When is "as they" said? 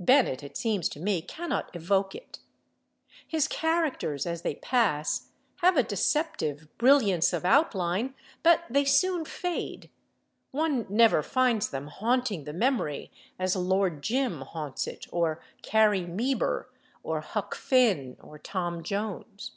4.24-4.54